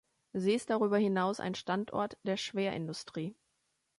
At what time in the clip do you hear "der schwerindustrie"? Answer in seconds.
2.23-3.35